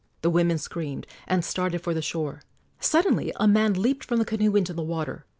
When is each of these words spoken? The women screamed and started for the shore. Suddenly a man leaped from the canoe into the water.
The 0.23 0.31
women 0.31 0.57
screamed 0.57 1.05
and 1.27 1.45
started 1.45 1.81
for 1.81 1.93
the 1.93 2.01
shore. 2.01 2.41
Suddenly 2.79 3.31
a 3.35 3.47
man 3.47 3.75
leaped 3.75 4.03
from 4.03 4.17
the 4.17 4.25
canoe 4.25 4.55
into 4.55 4.73
the 4.73 4.81
water. 4.81 5.25